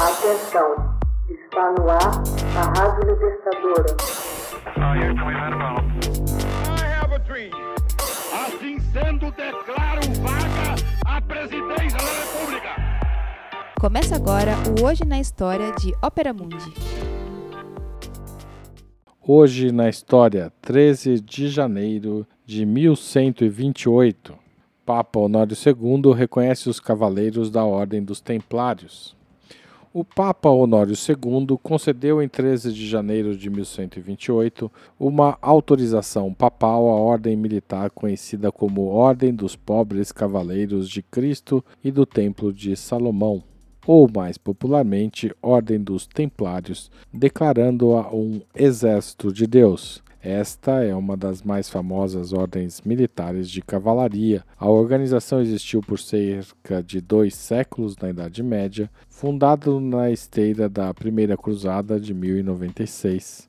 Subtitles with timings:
[0.00, 0.96] Atenção,
[1.28, 1.98] está no ar
[2.56, 3.96] a Rádio Libertadora.
[8.32, 12.76] Assim sendo, declaro vaga a presidência da República.
[13.80, 16.72] Começa agora o Hoje na História de Ópera Mundi.
[19.20, 24.38] Hoje na história, 13 de janeiro de 1128,
[24.86, 29.17] Papa Honório II reconhece os cavaleiros da Ordem dos Templários.
[29.90, 34.70] O Papa Honório II concedeu em 13 de janeiro de 1128
[35.00, 41.90] uma autorização papal à ordem militar conhecida como Ordem dos Pobres Cavaleiros de Cristo e
[41.90, 43.42] do Templo de Salomão,
[43.86, 50.02] ou mais popularmente Ordem dos Templários, declarando-a um exército de Deus.
[50.20, 54.44] Esta é uma das mais famosas ordens militares de cavalaria.
[54.58, 60.92] A organização existiu por cerca de dois séculos na Idade Média, fundada na esteira da
[60.92, 63.48] Primeira Cruzada de 1096.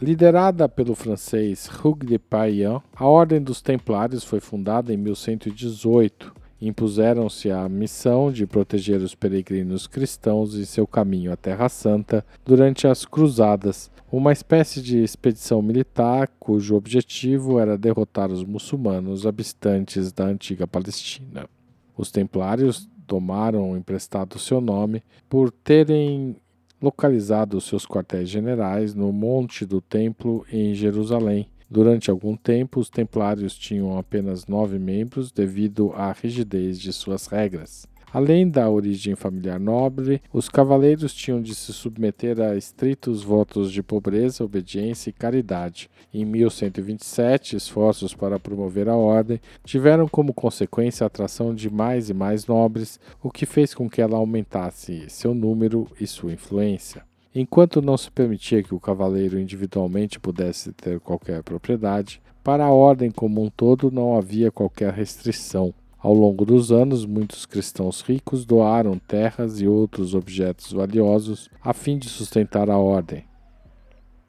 [0.00, 7.50] Liderada pelo francês Hugues de Payan, a Ordem dos Templários foi fundada em 1118 impuseram-se
[7.50, 13.04] a missão de proteger os peregrinos cristãos em seu caminho à Terra Santa durante as
[13.04, 20.66] Cruzadas, uma espécie de expedição militar cujo objetivo era derrotar os muçulmanos habitantes da antiga
[20.66, 21.48] Palestina.
[21.96, 26.36] Os templários tomaram emprestado seu nome por terem
[26.80, 33.58] localizado seus quartéis generais no Monte do Templo em Jerusalém, Durante algum tempo, os templários
[33.58, 37.84] tinham apenas nove membros devido à rigidez de suas regras.
[38.12, 43.82] Além da origem familiar nobre, os cavaleiros tinham de se submeter a estritos votos de
[43.82, 45.90] pobreza, obediência e caridade.
[46.12, 52.14] Em 1127, esforços para promover a ordem tiveram como consequência a atração de mais e
[52.14, 57.02] mais nobres, o que fez com que ela aumentasse seu número e sua influência.
[57.36, 63.10] Enquanto não se permitia que o cavaleiro individualmente pudesse ter qualquer propriedade, para a ordem
[63.10, 65.74] como um todo não havia qualquer restrição.
[65.98, 71.98] Ao longo dos anos, muitos cristãos ricos doaram terras e outros objetos valiosos a fim
[71.98, 73.24] de sustentar a ordem.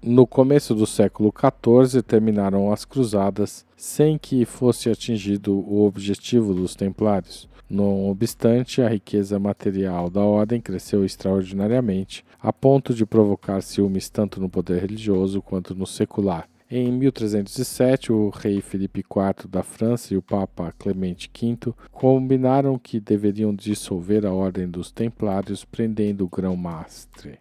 [0.00, 6.76] No começo do século XIV, terminaram as Cruzadas sem que fosse atingido o objetivo dos
[6.76, 7.48] Templários.
[7.68, 14.40] Não obstante, a riqueza material da ordem cresceu extraordinariamente, a ponto de provocar ciúmes tanto
[14.40, 16.48] no poder religioso quanto no secular.
[16.70, 23.00] Em 1307, o rei Felipe IV da França e o Papa Clemente V combinaram que
[23.00, 27.40] deveriam dissolver a ordem dos Templários, prendendo o grão-mestre.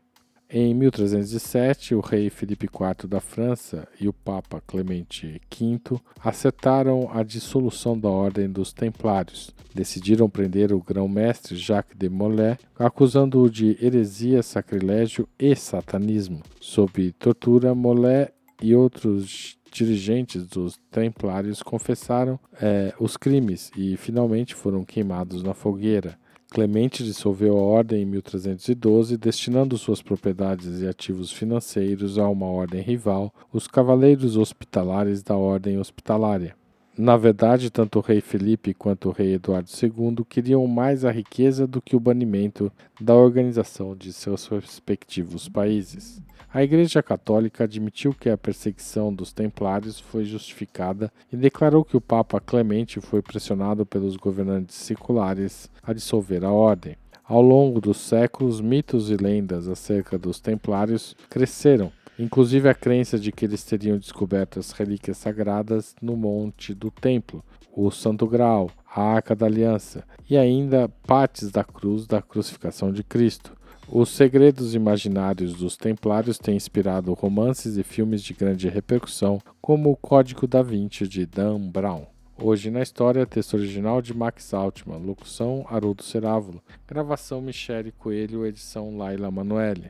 [0.49, 7.21] Em 1307, o rei Felipe IV da França e o Papa Clemente V acertaram a
[7.21, 9.53] dissolução da Ordem dos Templários.
[9.75, 16.41] Decidiram prender o grão-mestre Jacques de Molay, acusando-o de heresia, sacrilégio e satanismo.
[16.61, 18.29] Sob tortura, Molay
[18.61, 26.17] e outros dirigentes dos Templários confessaram é, os crimes e finalmente foram queimados na fogueira.
[26.49, 32.81] Clemente dissolveu a ordem em 1312, destinando suas propriedades e ativos financeiros a uma ordem
[32.81, 36.55] rival, os Cavaleiros Hospitalares da Ordem Hospitalária.
[36.97, 41.67] Na verdade, tanto o rei Felipe quanto o rei Eduardo II queriam mais a riqueza
[41.67, 46.19] do que o banimento da organização de seus respectivos países.
[46.51, 52.01] A Igreja Católica admitiu que a perseguição dos templários foi justificada e declarou que o
[52.01, 56.95] Papa Clemente foi pressionado pelos governantes seculares a dissolver a ordem.
[57.23, 63.31] Ao longo dos séculos, mitos e lendas acerca dos templários cresceram, inclusive a crença de
[63.31, 69.01] que eles teriam descoberto as relíquias sagradas no Monte do Templo, o Santo Graal, a
[69.01, 73.55] Arca da Aliança e ainda partes da cruz da crucificação de Cristo.
[73.89, 79.95] Os segredos imaginários dos Templários têm inspirado romances e filmes de grande repercussão, como O
[79.95, 82.05] Código da Vinci de Dan Brown.
[82.39, 88.97] Hoje na história, texto original de Max Altman, locução Haroldo Cerávulo, gravação Michele Coelho, edição
[88.97, 89.89] Laila Manoeli.